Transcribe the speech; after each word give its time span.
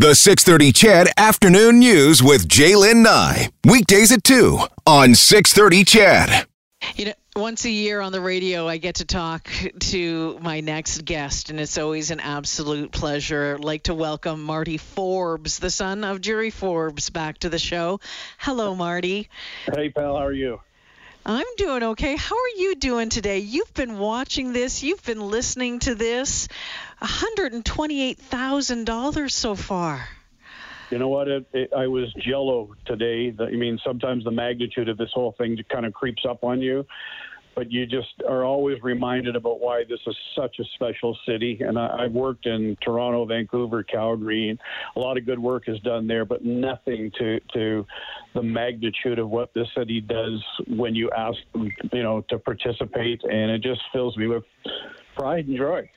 The 0.00 0.14
630 0.14 0.72
CHED 0.72 1.08
Afternoon 1.18 1.78
News 1.78 2.22
with 2.22 2.48
Jaylen 2.48 3.02
Nye. 3.02 3.50
Weekdays 3.66 4.10
at 4.12 4.24
2 4.24 4.58
on 4.86 5.14
630 5.14 5.84
CHED. 5.84 6.46
You 6.96 7.04
know, 7.04 7.12
once 7.36 7.66
a 7.66 7.70
year 7.70 8.00
on 8.00 8.10
the 8.10 8.22
radio, 8.22 8.66
I 8.66 8.78
get 8.78 8.94
to 8.94 9.04
talk 9.04 9.46
to 9.78 10.38
my 10.40 10.60
next 10.60 11.04
guest, 11.04 11.50
and 11.50 11.60
it's 11.60 11.76
always 11.76 12.10
an 12.10 12.20
absolute 12.20 12.92
pleasure. 12.92 13.56
I'd 13.58 13.62
like 13.62 13.82
to 13.82 13.94
welcome 13.94 14.42
Marty 14.42 14.78
Forbes, 14.78 15.58
the 15.58 15.68
son 15.68 16.02
of 16.02 16.22
Jerry 16.22 16.48
Forbes, 16.48 17.10
back 17.10 17.36
to 17.40 17.50
the 17.50 17.58
show. 17.58 18.00
Hello, 18.38 18.74
Marty. 18.74 19.28
Hey, 19.66 19.90
pal, 19.90 20.16
how 20.16 20.24
are 20.24 20.32
you? 20.32 20.62
I'm 21.24 21.46
doing 21.56 21.82
okay. 21.82 22.14
How 22.16 22.34
are 22.34 22.56
you 22.56 22.74
doing 22.76 23.08
today? 23.10 23.40
You've 23.40 23.74
been 23.74 23.98
watching 23.98 24.52
this, 24.52 24.82
you've 24.82 25.04
been 25.04 25.20
listening 25.20 25.78
to 25.80 25.94
this. 25.94 26.48
$128,000 27.02 29.30
so 29.30 29.54
far. 29.54 30.08
You 30.90 30.98
know 30.98 31.08
what? 31.08 31.28
It, 31.28 31.46
it, 31.52 31.70
I 31.76 31.86
was 31.86 32.10
jello 32.14 32.74
today. 32.86 33.34
I 33.38 33.50
mean, 33.50 33.78
sometimes 33.84 34.24
the 34.24 34.30
magnitude 34.30 34.88
of 34.88 34.96
this 34.98 35.10
whole 35.14 35.34
thing 35.38 35.58
kind 35.70 35.84
of 35.86 35.92
creeps 35.92 36.24
up 36.28 36.42
on 36.42 36.62
you, 36.62 36.84
but 37.54 37.70
you 37.70 37.86
just 37.86 38.22
are 38.28 38.44
always 38.44 38.82
reminded 38.82 39.36
about 39.36 39.60
why 39.60 39.84
this 39.88 40.00
is 40.06 40.16
such 40.36 40.58
a 40.58 40.64
special 40.74 41.16
city. 41.26 41.60
And 41.60 41.78
I, 41.78 42.04
I've 42.04 42.12
worked 42.12 42.46
in 42.46 42.76
Toronto, 42.82 43.24
Vancouver, 43.24 43.82
Calgary, 43.82 44.50
and 44.50 44.58
a 44.96 45.00
lot 45.00 45.16
of 45.16 45.26
good 45.26 45.38
work 45.38 45.68
is 45.68 45.78
done 45.80 46.06
there, 46.06 46.24
but 46.24 46.44
nothing 46.44 47.10
to 47.18 47.40
to 47.54 47.86
the 48.34 48.42
magnitude 48.42 49.18
of 49.18 49.28
what 49.28 49.52
this 49.54 49.68
city 49.76 50.00
does 50.00 50.42
when 50.68 50.94
you 50.94 51.10
ask 51.10 51.38
them, 51.52 51.70
you 51.92 52.02
know, 52.02 52.22
to 52.28 52.38
participate. 52.38 53.22
And 53.24 53.50
it 53.50 53.62
just 53.62 53.80
fills 53.92 54.16
me 54.16 54.26
with 54.26 54.44
pride 55.16 55.46
and 55.46 55.56
joy. 55.56 55.90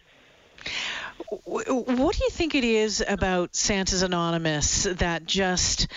What 1.46 2.16
do 2.16 2.24
you 2.24 2.30
think 2.32 2.56
it 2.56 2.64
is 2.64 3.04
about 3.08 3.56
Santa's 3.56 4.04
Anonymous 4.04 4.84
that 4.84 5.26
just 5.26 5.88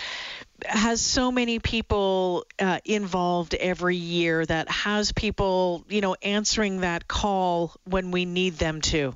has 0.64 1.00
so 1.00 1.30
many 1.30 1.58
people 1.58 2.46
uh, 2.58 2.78
involved 2.84 3.54
every 3.54 3.96
year 3.96 4.44
that 4.46 4.68
has 4.70 5.12
people, 5.12 5.84
you 5.88 6.00
know, 6.00 6.16
answering 6.22 6.80
that 6.80 7.06
call 7.06 7.74
when 7.84 8.10
we 8.10 8.24
need 8.24 8.54
them 8.54 8.80
to? 8.82 9.14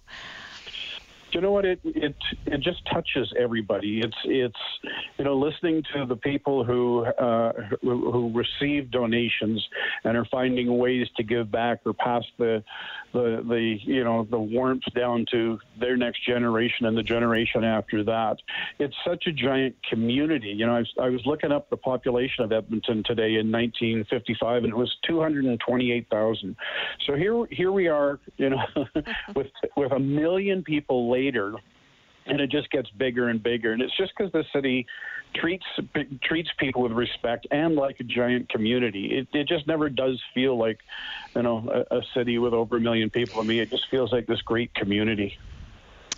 You 1.33 1.41
know 1.41 1.53
what 1.53 1.65
it 1.65 1.81
it 1.85 2.15
it 2.47 2.61
just 2.61 2.85
touches 2.93 3.33
everybody. 3.39 4.01
It's 4.01 4.17
it's 4.25 4.91
you 5.19 5.25
know 5.25 5.37
listening 5.37 5.83
to 5.95 6.07
the 6.07 6.17
people 6.17 6.65
who 6.65 7.05
uh, 7.05 7.53
who, 7.83 8.11
who 8.11 8.33
receive 8.33 8.91
donations 8.91 9.67
and 10.05 10.17
are 10.17 10.27
finding 10.27 10.79
ways 10.79 11.09
to 11.17 11.23
give 11.23 11.51
back 11.51 11.81
or 11.85 11.93
pass 11.93 12.25
the 12.39 12.63
the 13.13 13.45
the 13.49 13.79
you 13.83 14.05
know 14.05 14.27
the 14.31 14.39
warmth 14.39 14.85
down 14.95 15.27
to 15.31 15.59
their 15.79 15.97
next 15.97 16.25
generation 16.25 16.87
and 16.87 16.97
the 16.97 17.03
generation 17.03 17.65
after 17.65 18.03
that. 18.05 18.37
It's 18.79 18.97
such 19.07 19.27
a 19.27 19.33
giant 19.33 19.77
community. 19.89 20.49
You 20.49 20.67
know 20.67 20.77
I 20.77 20.79
was, 20.81 20.95
I 21.01 21.09
was 21.09 21.23
looking 21.27 21.53
up 21.53 21.71
the 21.71 21.77
population 21.77 22.45
of 22.45 22.53
Edmonton 22.53 23.03
today 23.05 23.37
in 23.37 23.51
1955 23.51 24.65
and 24.65 24.73
it 24.73 24.77
was 24.77 24.95
228,000 25.07 26.57
so 27.07 27.15
here 27.15 27.45
here 27.51 27.73
we 27.73 27.89
are 27.89 28.19
you 28.37 28.51
know 28.51 28.63
with 29.35 29.49
with 29.77 29.93
a 29.93 29.99
million 29.99 30.63
people 30.63 31.09
later 31.21 31.55
and 32.27 32.41
it 32.41 32.51
just 32.51 32.71
gets 32.71 32.89
bigger 32.91 33.29
and 33.29 33.43
bigger. 33.43 33.73
And 33.73 33.83
it's 33.83 33.97
just 33.97 34.13
because 34.17 34.33
the 34.33 34.45
city 34.53 34.87
treats 35.35 35.65
treats 36.23 36.49
people 36.59 36.83
with 36.83 36.93
respect 36.93 37.47
and 37.51 37.75
like 37.75 37.97
a 38.01 38.05
giant 38.05 38.49
community. 38.49 39.19
It, 39.19 39.29
it 39.37 39.49
just 39.49 39.67
never 39.67 39.89
does 39.89 40.21
feel 40.35 40.59
like, 40.59 40.79
you 41.35 41.43
know, 41.43 41.69
a, 41.91 41.97
a 41.97 42.01
city 42.15 42.39
with 42.39 42.53
over 42.53 42.77
a 42.77 42.81
million 42.81 43.11
people. 43.11 43.41
I 43.41 43.45
mean, 43.45 43.61
it 43.61 43.71
just 43.71 43.85
feels 43.91 44.13
like 44.13 44.27
this 44.27 44.41
great 44.43 44.73
community. 44.75 45.37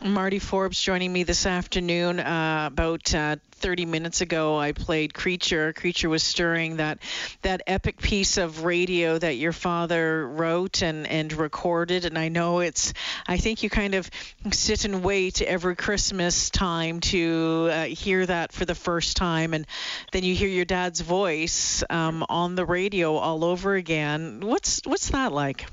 Marty 0.05 0.39
Forbes 0.39 0.81
joining 0.81 1.13
me 1.13 1.23
this 1.23 1.47
afternoon. 1.47 2.19
Uh, 2.19 2.69
about 2.73 3.15
uh, 3.15 3.37
30 3.53 3.87
minutes 3.87 4.21
ago, 4.21 4.59
I 4.59 4.73
played 4.73 5.15
Creature. 5.15 5.73
Creature 5.75 6.09
was 6.09 6.23
stirring 6.23 6.77
that 6.77 6.99
that 7.43 7.63
epic 7.67 8.01
piece 8.01 8.37
of 8.37 8.65
radio 8.65 9.17
that 9.19 9.37
your 9.37 9.53
father 9.53 10.27
wrote 10.27 10.83
and 10.83 11.07
and 11.07 11.33
recorded. 11.33 12.05
And 12.05 12.19
I 12.19 12.29
know 12.29 12.61
it's. 12.61 12.93
I 13.27 13.37
think 13.37 13.63
you 13.63 13.71
kind 13.71 13.95
of 13.95 14.11
sit 14.51 14.85
and 14.85 15.05
wait 15.05 15.41
every 15.41 15.77
Christmas 15.77 16.51
time 16.51 17.01
to 17.01 17.69
uh, 17.71 17.85
hear 17.85 18.27
that 18.27 18.53
for 18.53 18.65
the 18.65 18.75
first 18.75 19.17
time, 19.17 19.55
and 19.55 19.67
then 20.11 20.25
you 20.25 20.35
hear 20.35 20.49
your 20.49 20.65
dad's 20.65 21.01
voice 21.01 21.85
um, 21.89 22.25
on 22.29 22.57
the 22.57 22.67
radio 22.67 23.17
all 23.17 23.45
over 23.45 23.75
again. 23.75 24.41
What's 24.41 24.81
what's 24.85 25.11
that 25.11 25.33
like? 25.33 25.67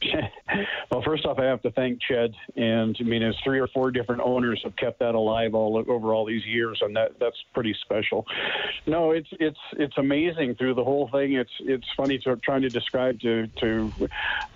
well, 0.90 1.02
first 1.04 1.24
off, 1.24 1.38
I 1.38 1.44
have 1.44 1.62
to 1.62 1.70
thank 1.72 1.98
Ched, 2.10 2.32
and 2.56 2.96
I 2.98 3.02
mean, 3.02 3.22
his 3.22 3.36
three 3.44 3.58
or 3.58 3.68
four 3.68 3.90
different 3.90 4.22
owners 4.24 4.60
have 4.64 4.76
kept 4.76 4.98
that 5.00 5.14
alive 5.14 5.54
all 5.54 5.82
over 5.88 6.14
all 6.14 6.24
these 6.24 6.44
years, 6.44 6.78
and 6.82 6.94
that 6.96 7.12
that's 7.20 7.36
pretty 7.52 7.74
special. 7.82 8.26
No, 8.86 9.12
it's 9.12 9.28
it's 9.32 9.58
it's 9.78 9.96
amazing 9.98 10.54
through 10.56 10.74
the 10.74 10.84
whole 10.84 11.08
thing. 11.12 11.34
It's 11.34 11.50
it's 11.60 11.86
funny 11.96 12.18
to 12.24 12.36
trying 12.36 12.62
to 12.62 12.70
describe 12.70 13.20
to 13.20 13.46
to 13.60 13.92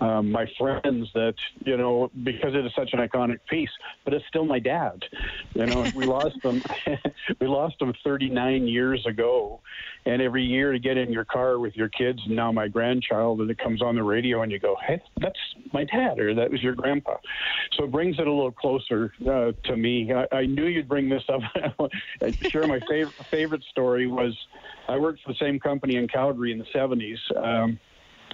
um, 0.01 0.31
my 0.31 0.45
friends 0.57 1.09
that 1.13 1.35
you 1.65 1.77
know 1.77 2.11
because 2.23 2.53
it 2.53 2.65
is 2.65 2.71
such 2.75 2.89
an 2.93 2.99
iconic 2.99 3.39
piece, 3.49 3.71
but 4.05 4.13
it's 4.13 4.25
still 4.27 4.45
my 4.45 4.59
dad. 4.59 5.03
You 5.53 5.65
know, 5.65 5.87
we 5.95 6.05
lost 6.05 6.43
him 6.43 6.61
we 7.39 7.47
lost 7.47 7.81
him 7.81 7.93
39 8.03 8.67
years 8.67 9.05
ago, 9.05 9.61
and 10.05 10.21
every 10.21 10.43
year 10.43 10.71
to 10.71 10.79
get 10.79 10.97
in 10.97 11.11
your 11.11 11.25
car 11.25 11.59
with 11.59 11.75
your 11.75 11.89
kids, 11.89 12.19
and 12.25 12.35
now 12.35 12.51
my 12.51 12.67
grandchild, 12.67 13.41
and 13.41 13.49
it 13.49 13.57
comes 13.57 13.81
on 13.81 13.95
the 13.95 14.03
radio, 14.03 14.41
and 14.41 14.51
you 14.51 14.59
go, 14.59 14.75
hey, 14.87 15.01
that's 15.17 15.39
my 15.73 15.83
dad, 15.83 16.18
or 16.19 16.33
that 16.35 16.51
was 16.51 16.61
your 16.61 16.75
grandpa. 16.75 17.15
So 17.77 17.85
it 17.85 17.91
brings 17.91 18.19
it 18.19 18.27
a 18.27 18.31
little 18.31 18.51
closer 18.51 19.13
uh, 19.21 19.51
to 19.65 19.77
me. 19.77 20.11
I, 20.13 20.35
I 20.35 20.45
knew 20.45 20.65
you'd 20.65 20.87
bring 20.89 21.09
this 21.09 21.23
up. 21.29 21.41
sure, 22.49 22.67
my 22.67 22.79
favorite 22.89 23.15
favorite 23.31 23.63
story 23.71 24.07
was 24.07 24.37
I 24.87 24.97
worked 24.97 25.21
for 25.23 25.33
the 25.33 25.39
same 25.39 25.59
company 25.59 25.95
in 25.95 26.07
Calgary 26.07 26.51
in 26.51 26.59
the 26.59 26.65
70s. 26.75 27.17
Um, 27.37 27.79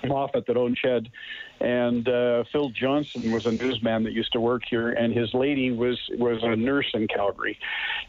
Moffat 0.08 0.46
that 0.48 0.58
owned 0.58 0.78
Ched, 0.84 1.08
and 1.60 2.08
uh, 2.08 2.44
Phil 2.52 2.70
Johnson 2.70 3.32
was 3.32 3.46
a 3.46 3.52
newsman 3.52 4.04
that 4.04 4.14
used 4.14 4.34
to 4.34 4.40
work 4.40 4.64
here, 4.70 4.90
and 4.90 5.14
his 5.14 5.34
lady 5.34 5.72
was 5.72 6.00
was 6.18 6.44
a 6.44 6.56
nurse 6.56 6.90
in 6.94 7.08
Calgary, 7.08 7.58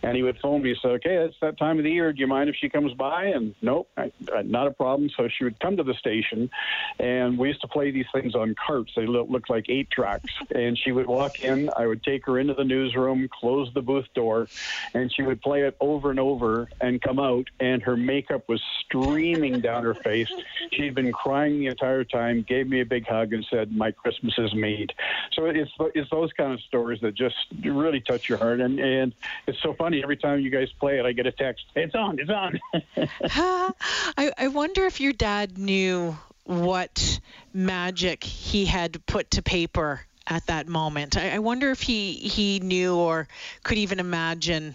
and 0.02 0.16
he 0.16 0.22
would 0.22 0.38
phone 0.38 0.62
me 0.62 0.70
and 0.70 0.78
say, 0.82 0.88
"Okay, 0.88 1.16
it's 1.16 1.36
that 1.40 1.58
time 1.58 1.78
of 1.78 1.84
the 1.84 1.90
year. 1.90 2.12
Do 2.12 2.20
you 2.20 2.26
mind 2.26 2.50
if 2.50 2.56
she 2.56 2.68
comes 2.68 2.92
by?" 2.94 3.26
And 3.26 3.54
nope, 3.62 3.88
I, 3.96 4.10
I, 4.34 4.42
not 4.42 4.66
a 4.66 4.72
problem. 4.72 5.10
So 5.16 5.28
she 5.28 5.44
would 5.44 5.60
come 5.60 5.76
to 5.76 5.82
the 5.82 5.94
station, 5.94 6.50
and 6.98 7.38
we 7.38 7.48
used 7.48 7.60
to 7.60 7.68
play 7.68 7.90
these 7.90 8.06
things 8.12 8.34
on 8.34 8.54
carts. 8.66 8.92
They 8.96 9.06
look, 9.06 9.30
looked 9.30 9.50
like 9.50 9.66
eight 9.68 9.90
tracks, 9.90 10.32
and 10.54 10.78
she 10.78 10.92
would 10.92 11.06
walk 11.06 11.40
in. 11.40 11.70
I 11.76 11.86
would 11.86 12.02
take 12.02 12.26
her 12.26 12.38
into 12.38 12.54
the 12.54 12.64
newsroom, 12.64 13.28
close 13.32 13.72
the 13.74 13.82
booth 13.82 14.06
door, 14.14 14.48
and 14.94 15.12
she 15.12 15.22
would 15.22 15.40
play 15.40 15.62
it 15.62 15.76
over 15.80 16.10
and 16.10 16.18
over, 16.18 16.68
and 16.80 17.00
come 17.00 17.20
out, 17.20 17.48
and 17.60 17.82
her 17.82 17.96
makeup 17.96 18.48
was 18.48 18.60
streaming 18.84 19.60
down 19.60 19.84
her 19.84 19.94
face. 19.94 20.30
She'd 20.72 20.94
been 20.94 21.12
crying 21.12 21.58
the 21.60 21.66
entire 21.66 21.85
time. 22.04 22.44
Gave 22.48 22.68
me 22.68 22.80
a 22.80 22.84
big 22.84 23.06
hug 23.06 23.32
and 23.32 23.44
said, 23.50 23.72
"My 23.72 23.90
Christmas 23.90 24.34
is 24.38 24.54
made." 24.54 24.92
So 25.32 25.46
it's 25.46 25.70
it's 25.94 26.10
those 26.10 26.32
kind 26.32 26.52
of 26.52 26.60
stories 26.60 27.00
that 27.02 27.14
just 27.14 27.36
really 27.64 28.00
touch 28.00 28.28
your 28.28 28.38
heart, 28.38 28.60
and 28.60 28.78
and 28.78 29.14
it's 29.46 29.60
so 29.62 29.74
funny 29.74 30.02
every 30.02 30.16
time 30.16 30.40
you 30.40 30.50
guys 30.50 30.68
play 30.78 30.98
it, 30.98 31.06
I 31.06 31.12
get 31.12 31.26
a 31.26 31.32
text, 31.32 31.64
"It's 31.74 31.94
on, 31.94 32.18
it's 32.18 32.30
on." 32.30 32.60
I 34.16 34.32
I 34.38 34.48
wonder 34.48 34.86
if 34.86 35.00
your 35.00 35.12
dad 35.12 35.58
knew 35.58 36.16
what 36.44 37.20
magic 37.52 38.22
he 38.24 38.66
had 38.66 39.04
put 39.06 39.32
to 39.32 39.42
paper 39.42 40.06
at 40.26 40.46
that 40.46 40.66
moment. 40.66 41.16
I, 41.16 41.36
I 41.36 41.38
wonder 41.38 41.70
if 41.70 41.82
he 41.82 42.14
he 42.14 42.60
knew 42.60 42.96
or 42.96 43.28
could 43.62 43.78
even 43.78 44.00
imagine 44.00 44.74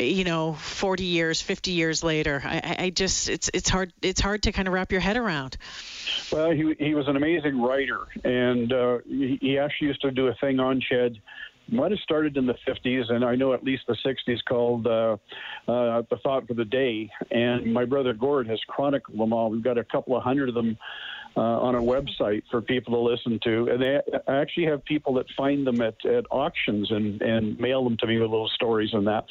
you 0.00 0.24
know 0.24 0.54
40 0.54 1.04
years 1.04 1.40
50 1.40 1.72
years 1.72 2.02
later 2.02 2.40
I, 2.44 2.76
I 2.78 2.90
just 2.90 3.28
it's 3.28 3.50
it's 3.52 3.68
hard 3.68 3.92
it's 4.02 4.20
hard 4.20 4.44
to 4.44 4.52
kind 4.52 4.68
of 4.68 4.74
wrap 4.74 4.92
your 4.92 5.00
head 5.00 5.16
around 5.16 5.56
well 6.32 6.50
he, 6.50 6.74
he 6.78 6.94
was 6.94 7.08
an 7.08 7.16
amazing 7.16 7.60
writer 7.60 8.00
and 8.24 8.72
uh, 8.72 8.98
he, 9.06 9.38
he 9.40 9.58
actually 9.58 9.88
used 9.88 10.02
to 10.02 10.10
do 10.10 10.28
a 10.28 10.34
thing 10.34 10.60
on 10.60 10.80
Ched 10.80 11.20
might 11.72 11.90
have 11.90 12.00
started 12.00 12.36
in 12.36 12.46
the 12.46 12.56
50s, 12.66 13.10
and 13.10 13.24
I 13.24 13.36
know 13.36 13.52
at 13.52 13.62
least 13.62 13.84
the 13.86 13.96
60s 14.04 14.38
called 14.48 14.86
uh, 14.86 15.16
uh, 15.68 16.02
The 16.10 16.16
Thought 16.22 16.48
for 16.48 16.54
the 16.54 16.64
Day. 16.64 17.10
And 17.30 17.72
my 17.72 17.84
brother 17.84 18.12
Gord 18.12 18.48
has 18.48 18.60
chronicled 18.66 19.18
them 19.18 19.32
all. 19.32 19.50
We've 19.50 19.62
got 19.62 19.78
a 19.78 19.84
couple 19.84 20.16
of 20.16 20.22
hundred 20.22 20.48
of 20.48 20.54
them 20.54 20.76
uh, 21.36 21.40
on 21.40 21.74
a 21.74 21.80
website 21.80 22.42
for 22.50 22.60
people 22.60 22.94
to 22.94 23.00
listen 23.00 23.38
to. 23.44 23.68
And 23.70 23.82
they 23.82 24.00
I 24.26 24.36
actually 24.36 24.66
have 24.66 24.84
people 24.84 25.14
that 25.14 25.26
find 25.36 25.66
them 25.66 25.80
at, 25.80 26.04
at 26.04 26.24
auctions 26.30 26.90
and, 26.90 27.20
and 27.22 27.58
mail 27.58 27.84
them 27.84 27.96
to 27.98 28.06
me 28.06 28.18
with 28.18 28.30
little 28.30 28.48
stories 28.48 28.90
and 28.92 29.06
that. 29.06 29.24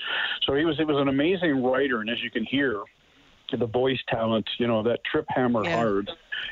So 0.45 0.55
he 0.55 0.65
was, 0.65 0.77
he 0.77 0.85
was 0.85 0.97
an 0.97 1.07
amazing 1.07 1.63
writer. 1.63 2.01
And 2.01 2.09
as 2.09 2.21
you 2.23 2.31
can 2.31 2.45
hear, 2.45 2.83
the 3.57 3.65
voice 3.65 3.99
talent, 4.07 4.47
you 4.57 4.67
know, 4.67 4.83
that 4.83 5.03
trip 5.03 5.25
hammer 5.29 5.63
yeah. 5.63 5.75
hard. 5.75 6.11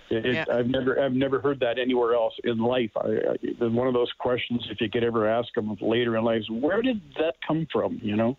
It, 0.10 0.26
yeah. 0.26 0.46
I've 0.52 0.68
never, 0.68 1.00
I've 1.00 1.14
never 1.14 1.40
heard 1.40 1.60
that 1.60 1.78
anywhere 1.78 2.14
else 2.16 2.34
in 2.44 2.58
life. 2.58 2.92
I, 2.98 3.08
I, 3.08 3.66
one 3.68 3.88
of 3.88 3.94
those 3.94 4.12
questions, 4.18 4.68
if 4.70 4.82
you 4.82 4.90
could 4.90 5.04
ever 5.04 5.28
ask 5.28 5.54
them 5.54 5.78
later 5.80 6.18
in 6.18 6.24
life, 6.24 6.42
is 6.42 6.50
where 6.50 6.82
did 6.82 7.02
that 7.20 7.36
come 7.48 7.68
from? 7.72 8.00
You 8.02 8.16
know. 8.16 8.38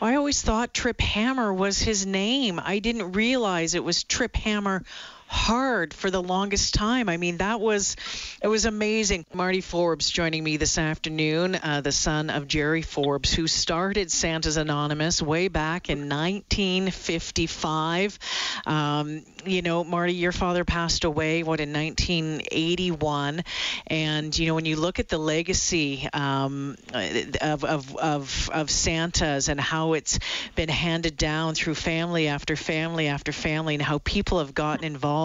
I 0.00 0.16
always 0.16 0.42
thought 0.42 0.74
Trip 0.74 1.00
Hammer 1.00 1.54
was 1.54 1.80
his 1.80 2.06
name. 2.06 2.60
I 2.62 2.80
didn't 2.80 3.12
realize 3.12 3.74
it 3.74 3.84
was 3.84 4.02
Trip 4.02 4.34
Hammer 4.34 4.82
hard 5.32 5.94
for 5.94 6.10
the 6.10 6.22
longest 6.22 6.74
time. 6.74 7.08
I 7.08 7.16
mean, 7.16 7.38
that 7.38 7.58
was 7.58 7.96
it 8.42 8.48
was 8.48 8.66
amazing. 8.66 9.24
Marty 9.32 9.62
Forbes 9.62 10.10
joining 10.10 10.44
me 10.44 10.58
this 10.58 10.76
afternoon, 10.76 11.54
uh, 11.54 11.80
the 11.80 11.90
son 11.90 12.28
of 12.28 12.46
Jerry 12.46 12.82
Forbes, 12.82 13.32
who 13.32 13.46
started 13.46 14.10
Santa's 14.10 14.58
Anonymous 14.58 15.22
way 15.22 15.48
back 15.48 15.88
in 15.88 16.10
1955. 16.10 18.18
Um, 18.66 19.22
you 19.46 19.62
know, 19.62 19.84
Marty, 19.84 20.12
your 20.12 20.32
father 20.32 20.66
passed 20.66 21.04
away 21.04 21.42
what 21.42 21.60
in 21.60 21.72
1981, 21.72 23.42
and 23.86 24.38
you 24.38 24.46
know 24.46 24.54
when 24.54 24.66
you 24.66 24.76
look 24.76 24.98
at 24.98 25.08
the 25.08 25.18
legacy 25.18 26.06
um, 26.12 26.76
of, 27.40 27.64
of 27.64 27.96
of 27.96 28.50
of 28.52 28.70
Santa's 28.70 29.48
and 29.48 29.58
how 29.58 29.94
it's 29.94 30.18
been 30.56 30.68
handed 30.68 31.16
down 31.16 31.54
through 31.54 31.74
family 31.74 32.28
after 32.28 32.54
family 32.54 33.08
after 33.08 33.32
family, 33.32 33.74
and 33.74 33.82
how 33.82 33.98
people 33.98 34.40
have 34.40 34.54
gotten 34.54 34.84
involved. 34.84 35.21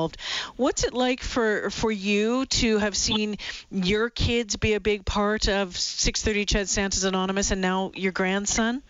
What's 0.55 0.83
it 0.83 0.93
like 0.93 1.21
for 1.21 1.69
for 1.69 1.91
you 1.91 2.45
to 2.45 2.77
have 2.77 2.95
seen 2.95 3.37
your 3.71 4.09
kids 4.09 4.55
be 4.55 4.73
a 4.73 4.79
big 4.79 5.05
part 5.05 5.47
of 5.47 5.77
630 5.77 6.45
CHED 6.45 6.69
Santa's 6.69 7.03
Anonymous, 7.03 7.51
and 7.51 7.61
now 7.61 7.91
your 7.95 8.11
grandson? 8.11 8.81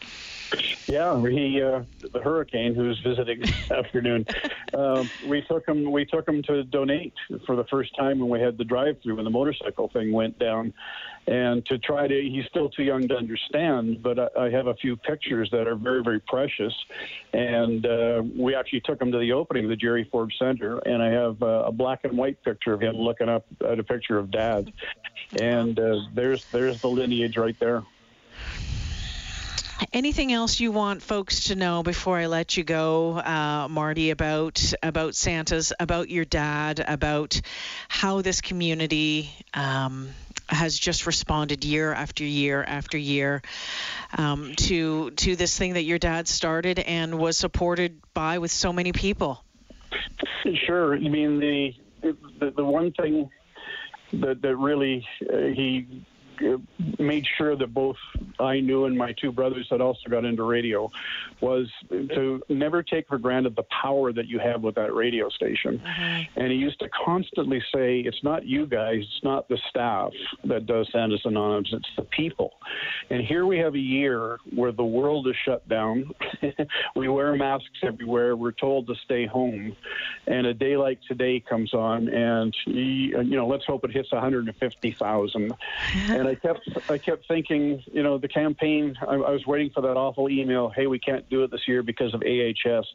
Yeah, 0.87 1.21
he 1.27 1.61
uh, 1.61 1.83
the 2.13 2.21
hurricane 2.21 2.73
who's 2.73 2.99
visiting 2.99 3.39
this 3.41 3.71
afternoon. 3.71 4.25
Uh, 4.73 5.03
we 5.27 5.41
took 5.41 5.67
him. 5.67 5.91
We 5.91 6.05
took 6.05 6.27
him 6.27 6.41
to 6.43 6.63
donate 6.63 7.13
for 7.45 7.55
the 7.55 7.65
first 7.65 7.95
time 7.97 8.19
when 8.19 8.29
we 8.29 8.39
had 8.39 8.57
the 8.57 8.63
drive-through 8.63 9.15
when 9.15 9.25
the 9.25 9.31
motorcycle 9.31 9.89
thing 9.89 10.13
went 10.13 10.39
down, 10.39 10.73
and 11.27 11.65
to 11.65 11.77
try 11.77 12.07
to. 12.07 12.21
He's 12.21 12.45
still 12.45 12.69
too 12.69 12.83
young 12.83 13.07
to 13.09 13.17
understand, 13.17 14.01
but 14.01 14.17
I, 14.17 14.45
I 14.45 14.49
have 14.49 14.67
a 14.67 14.75
few 14.75 14.95
pictures 14.95 15.49
that 15.51 15.67
are 15.67 15.75
very 15.75 16.01
very 16.01 16.21
precious, 16.21 16.73
and 17.33 17.85
uh, 17.85 18.23
we 18.35 18.55
actually 18.55 18.81
took 18.81 19.01
him 19.01 19.11
to 19.11 19.19
the 19.19 19.33
opening 19.33 19.65
of 19.65 19.69
the 19.69 19.75
Jerry 19.75 20.05
Forbes 20.09 20.35
Center, 20.39 20.77
and 20.79 21.03
I 21.03 21.09
have 21.09 21.43
uh, 21.43 21.63
a 21.65 21.71
black 21.71 22.05
and 22.05 22.17
white 22.17 22.41
picture 22.43 22.73
of 22.73 22.81
him 22.81 22.95
looking 22.95 23.27
up 23.27 23.45
at 23.67 23.77
a 23.77 23.83
picture 23.83 24.17
of 24.17 24.31
Dad, 24.31 24.71
and 25.41 25.77
uh, 25.77 25.99
there's 26.13 26.45
there's 26.45 26.79
the 26.79 26.87
lineage 26.87 27.35
right 27.35 27.59
there. 27.59 27.83
Anything 29.93 30.33
else 30.33 30.59
you 30.59 30.71
want 30.71 31.03
folks 31.03 31.45
to 31.45 31.55
know 31.55 31.83
before 31.83 32.17
I 32.17 32.25
let 32.25 32.57
you 32.57 32.63
go, 32.63 33.17
uh, 33.17 33.67
Marty, 33.69 34.09
about 34.09 34.73
about 34.81 35.15
Santa's, 35.15 35.71
about 35.79 36.09
your 36.09 36.25
dad, 36.25 36.83
about 36.85 37.39
how 37.87 38.21
this 38.21 38.41
community 38.41 39.29
um, 39.53 40.09
has 40.49 40.77
just 40.77 41.05
responded 41.05 41.63
year 41.63 41.93
after 41.93 42.23
year 42.23 42.63
after 42.63 42.97
year 42.97 43.41
um, 44.17 44.55
to 44.55 45.11
to 45.11 45.35
this 45.35 45.57
thing 45.57 45.73
that 45.73 45.83
your 45.83 45.99
dad 45.99 46.27
started 46.27 46.79
and 46.79 47.19
was 47.19 47.37
supported 47.37 48.01
by 48.13 48.39
with 48.39 48.51
so 48.51 48.73
many 48.73 48.91
people. 48.93 49.43
Sure. 50.65 50.95
I 50.95 50.99
mean 50.99 51.39
the 51.39 51.75
the, 52.39 52.51
the 52.51 52.65
one 52.65 52.91
thing 52.93 53.29
that 54.13 54.41
that 54.41 54.55
really 54.55 55.05
uh, 55.31 55.37
he 55.37 56.03
made 56.99 57.25
sure 57.37 57.55
that 57.55 57.73
both 57.73 57.97
I 58.39 58.59
knew 58.59 58.85
and 58.85 58.97
my 58.97 59.13
two 59.13 59.31
brothers 59.31 59.67
that 59.71 59.81
also 59.81 60.09
got 60.09 60.25
into 60.25 60.43
radio 60.43 60.91
was 61.41 61.69
to 61.89 62.41
never 62.49 62.83
take 62.83 63.07
for 63.07 63.17
granted 63.17 63.55
the 63.55 63.63
power 63.63 64.11
that 64.13 64.27
you 64.27 64.39
have 64.39 64.61
with 64.61 64.75
that 64.75 64.93
radio 64.93 65.29
station. 65.29 65.79
Mm-hmm. 65.79 66.39
And 66.39 66.51
he 66.51 66.57
used 66.57 66.79
to 66.79 66.89
constantly 66.89 67.61
say, 67.73 67.99
"It's 67.99 68.23
not 68.23 68.45
you 68.45 68.65
guys, 68.65 69.01
it's 69.01 69.23
not 69.23 69.47
the 69.47 69.57
staff 69.69 70.11
that 70.45 70.65
does 70.65 70.87
Santa's 70.91 71.21
Anonymous, 71.25 71.69
it's 71.73 71.89
the 71.95 72.03
people." 72.03 72.53
And 73.09 73.21
here 73.21 73.45
we 73.45 73.57
have 73.59 73.73
a 73.73 73.79
year 73.79 74.37
where 74.53 74.71
the 74.71 74.83
world 74.83 75.27
is 75.27 75.35
shut 75.45 75.67
down. 75.69 76.11
we 76.95 77.07
wear 77.07 77.35
masks 77.35 77.79
everywhere. 77.83 78.35
We're 78.35 78.51
told 78.51 78.87
to 78.87 78.95
stay 78.95 79.25
home, 79.25 79.75
and 80.25 80.45
a 80.45 80.53
day 80.53 80.75
like 80.75 80.99
today 81.07 81.39
comes 81.39 81.73
on, 81.73 82.09
and 82.09 82.53
you 82.65 83.23
know, 83.23 83.47
let's 83.47 83.65
hope 83.65 83.85
it 83.85 83.91
hits 83.91 84.11
150,000. 84.11 85.53
and 86.09 86.27
I 86.27 86.35
kept 86.35 86.69
I 86.89 86.97
kept 86.97 87.27
thinking, 87.27 87.81
you 87.91 88.03
know, 88.03 88.17
the 88.17 88.27
campaign. 88.27 88.95
I, 89.01 89.15
I 89.15 89.31
was 89.31 89.45
waiting 89.47 89.69
for 89.69 89.81
that 89.81 89.95
awful 89.95 90.29
email. 90.29 90.69
Hey, 90.69 90.87
we 90.87 90.99
can't 90.99 91.27
do 91.29 91.43
it 91.43 91.51
this 91.51 91.67
year 91.67 91.83
because 91.83 92.13
of 92.13 92.21
AHS. 92.23 92.85